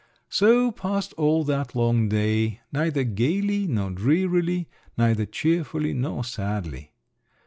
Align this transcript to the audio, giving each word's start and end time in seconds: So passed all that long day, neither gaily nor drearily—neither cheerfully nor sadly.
So 0.29 0.71
passed 0.71 1.13
all 1.13 1.43
that 1.43 1.75
long 1.75 2.09
day, 2.09 2.61
neither 2.71 3.03
gaily 3.03 3.67
nor 3.67 3.91
drearily—neither 3.91 5.27
cheerfully 5.27 5.93
nor 5.93 6.23
sadly. 6.23 6.91